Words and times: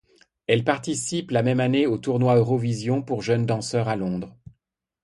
Elle 0.47 0.63
participe 0.63 1.29
la 1.29 1.43
même 1.43 1.59
année 1.59 1.85
au 1.85 1.99
Tournoi 1.99 2.35
Eurovision 2.37 3.03
pour 3.03 3.21
jeunes 3.21 3.45
danseurs 3.45 3.87
à 3.87 3.95
Londres. 3.95 4.35